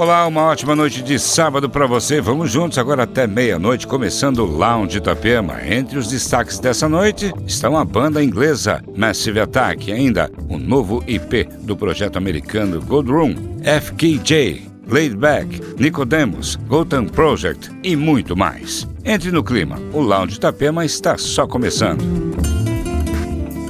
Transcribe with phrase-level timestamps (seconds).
[0.00, 2.22] Olá, uma ótima noite de sábado para você.
[2.22, 5.62] Vamos juntos agora até meia-noite, começando o Lounge Itapema.
[5.62, 11.44] Entre os destaques dessa noite estão a banda inglesa Massive Attack ainda o novo IP
[11.60, 18.88] do projeto americano Gold Room, FKJ, Laid Back, Nicodemus, Gotham Project e muito mais.
[19.04, 22.02] Entre no clima, o Lounge Itapema está só começando.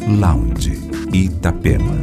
[0.07, 0.79] Lounge
[1.13, 2.00] Itapema.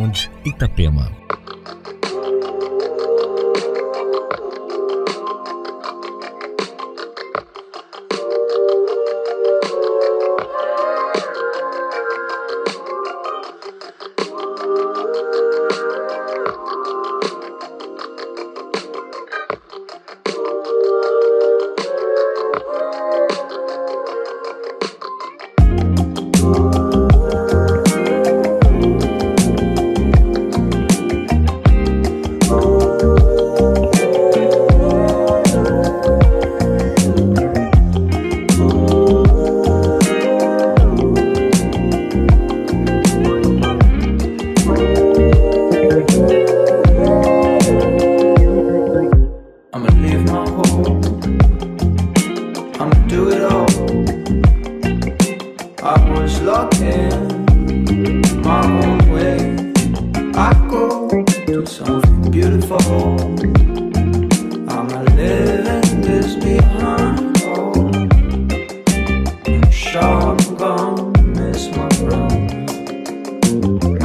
[0.00, 1.19] Sound Itapema.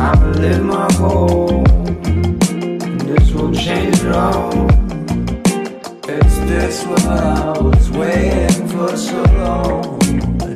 [0.07, 1.63] I've lived my goal.
[3.07, 4.69] This will change it all.
[6.07, 9.97] Is this what I was waiting for so long?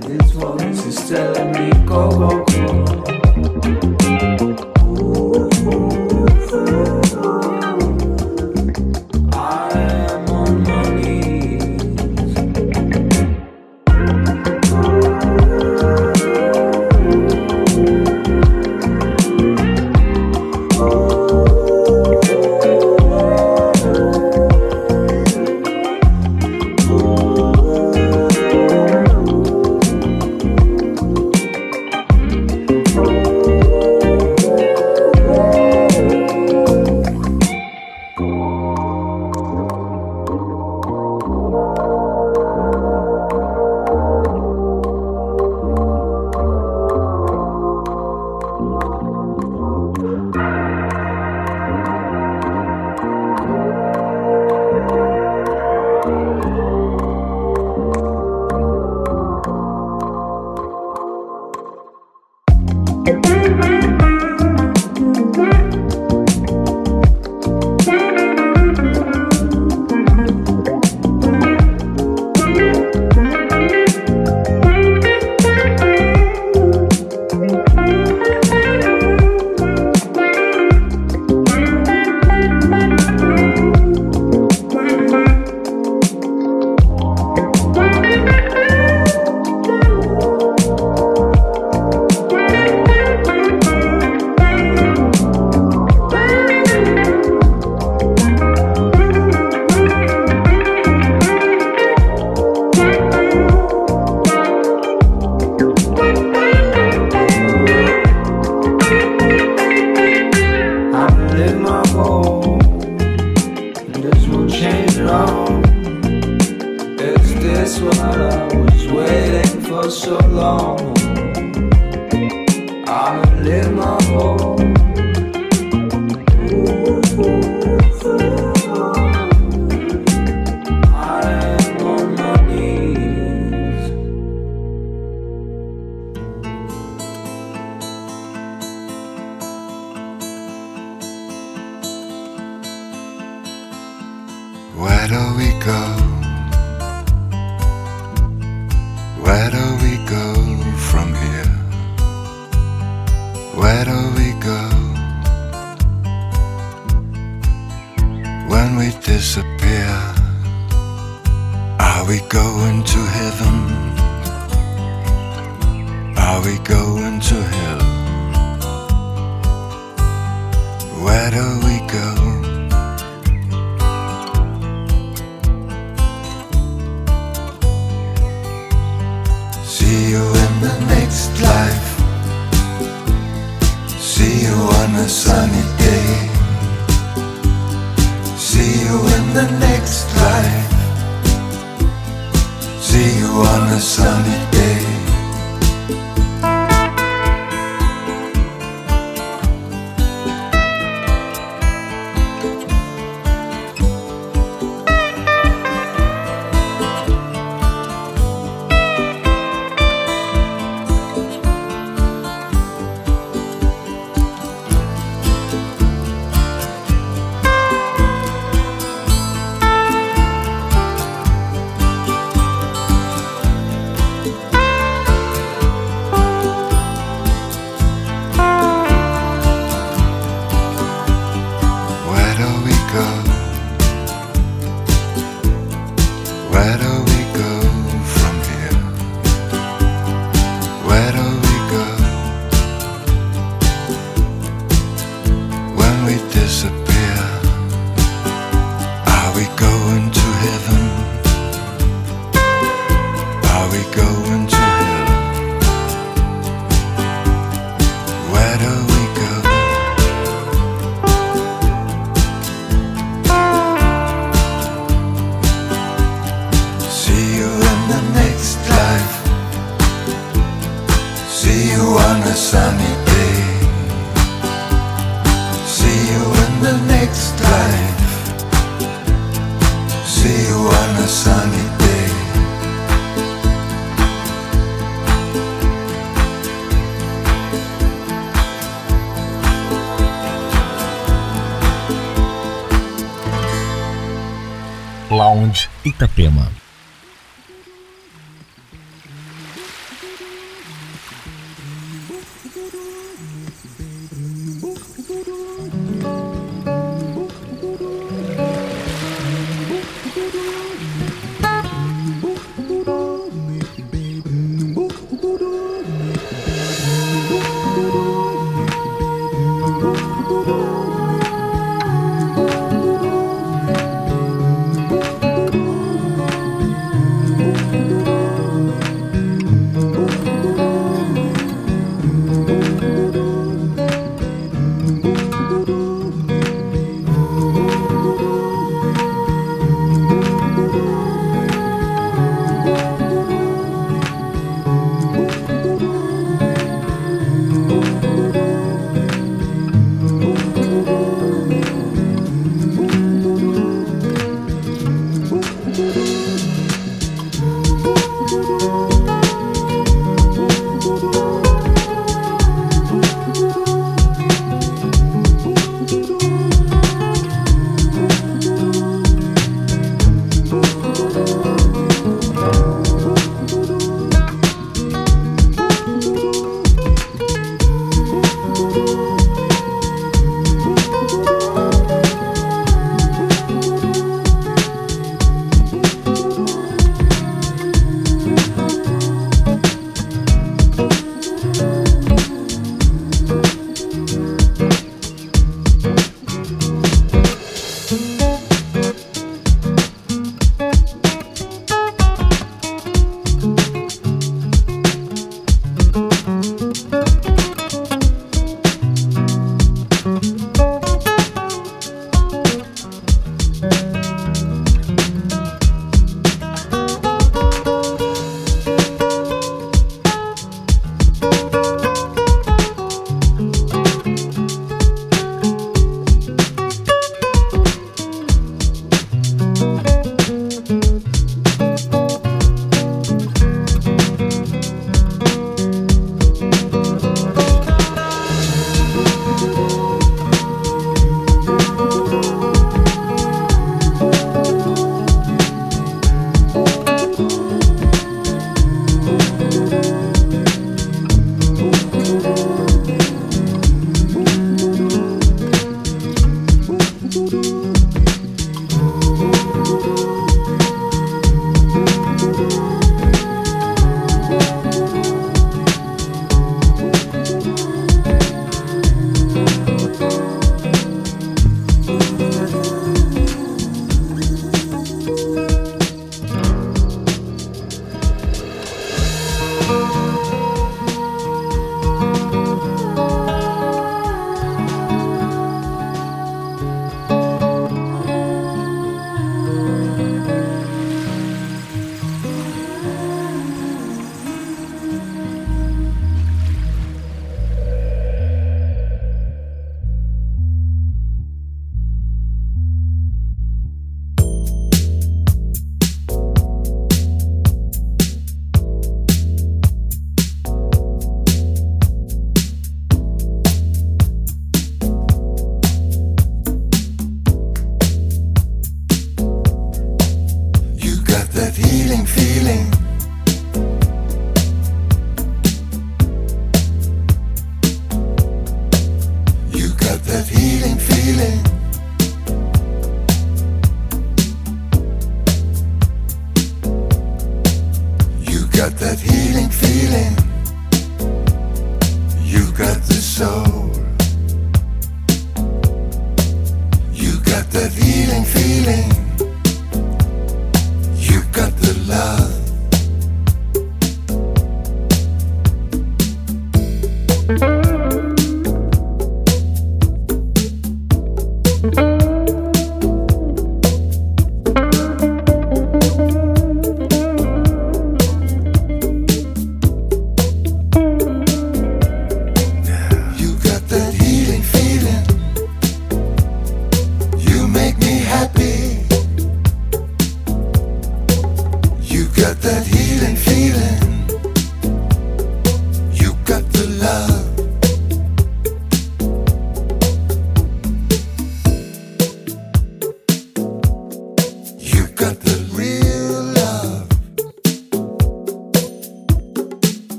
[0.00, 3.17] This voice is telling me go, go, go.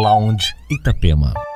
[0.00, 1.49] Lounge Itapema.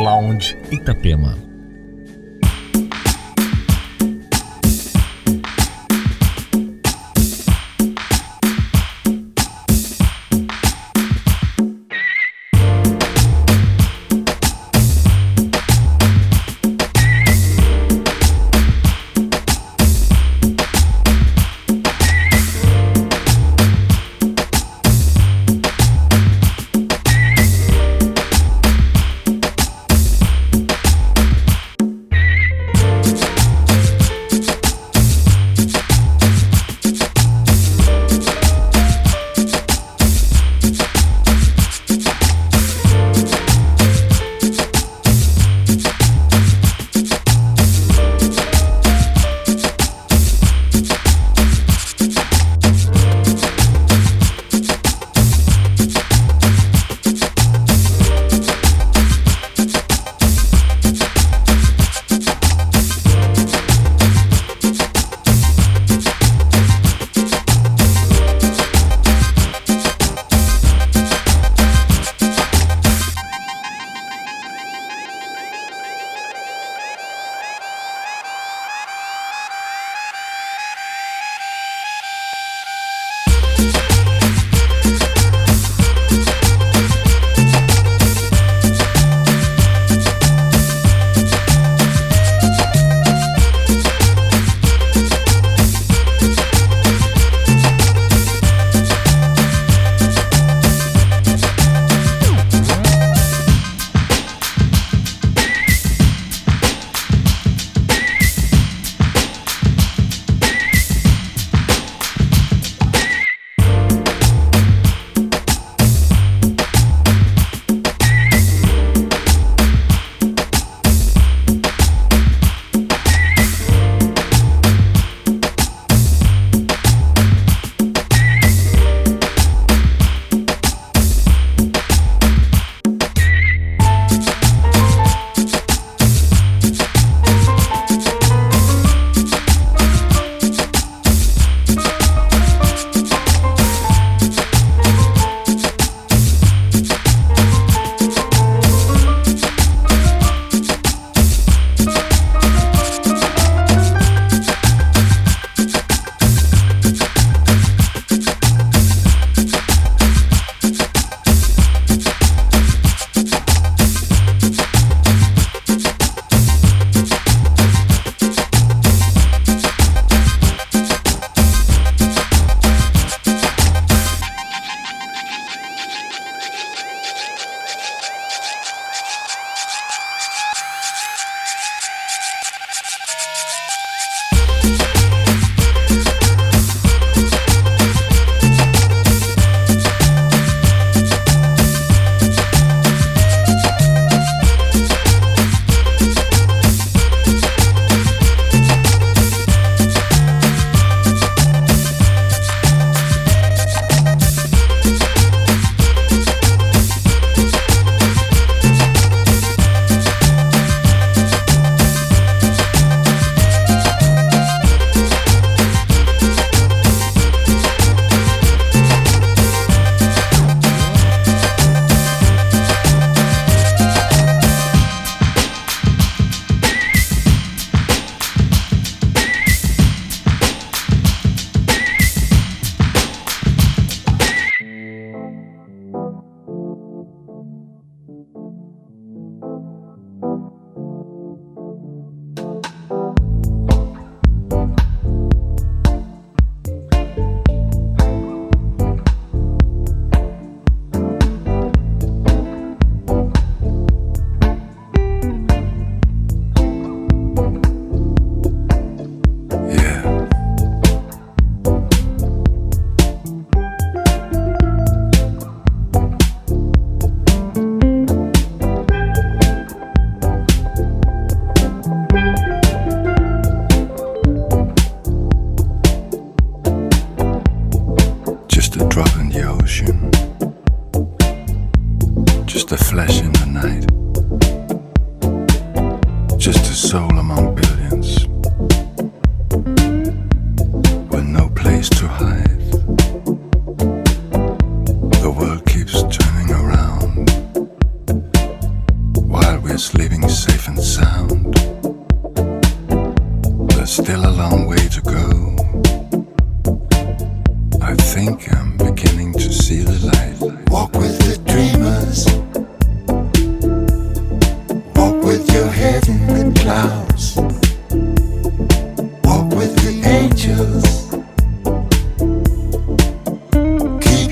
[0.00, 1.49] Lounge Itapema.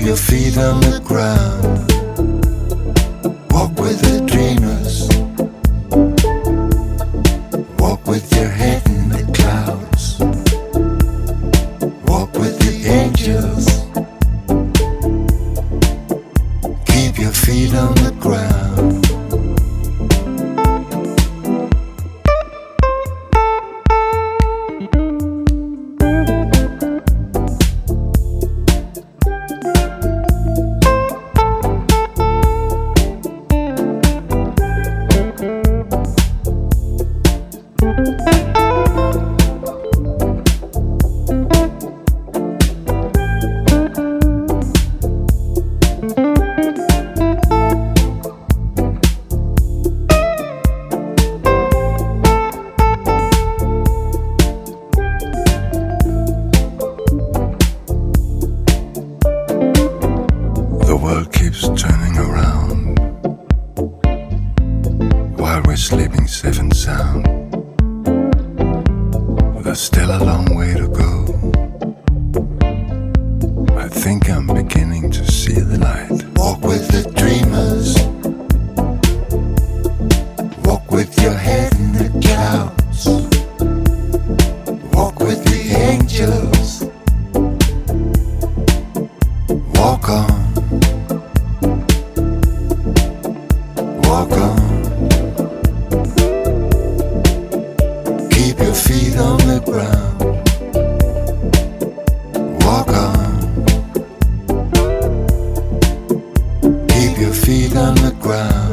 [0.09, 1.88] your feet on the ground.
[108.29, 108.68] ground.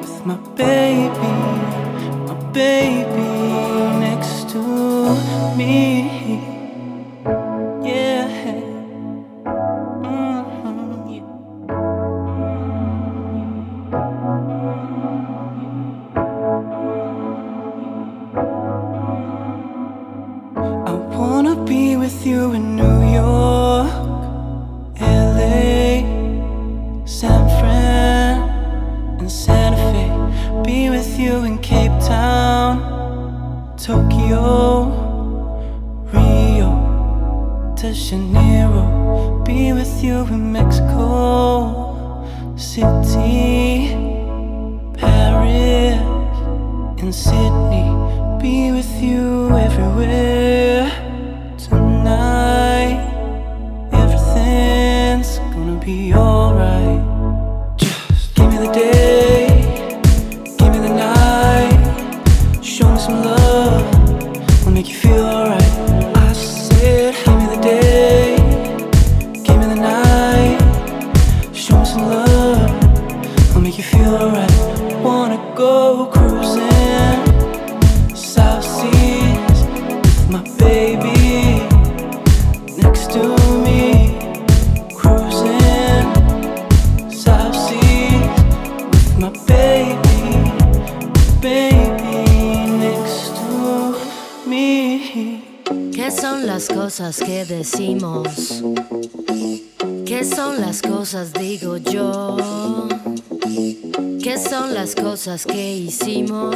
[0.00, 1.32] with my baby,
[2.28, 3.30] my baby
[4.00, 4.62] next to
[5.56, 5.95] me.
[104.48, 106.54] son las cosas que hicimos?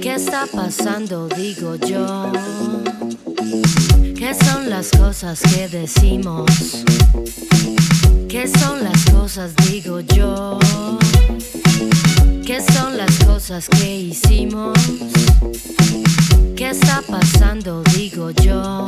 [0.00, 2.30] ¿Qué está pasando, digo yo?
[4.16, 6.50] ¿Qué son las cosas que decimos?
[8.28, 10.58] ¿Qué son las cosas, digo yo?
[12.46, 14.78] ¿Qué son las cosas que hicimos?
[16.56, 18.86] ¿Qué está pasando, digo yo?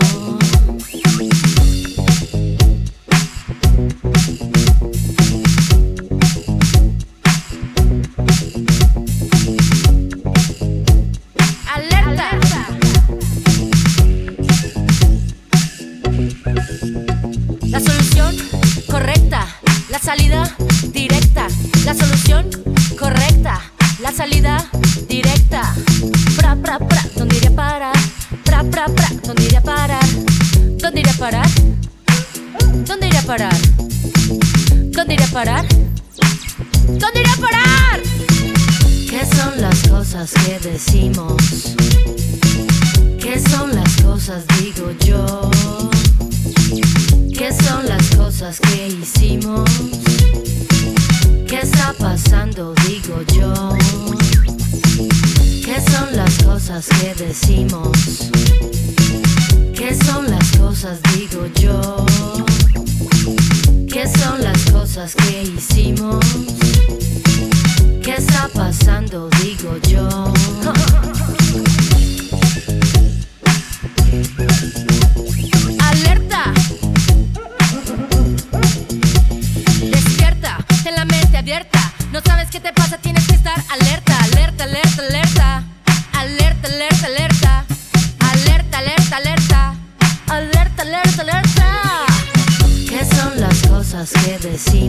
[94.59, 94.86] sí.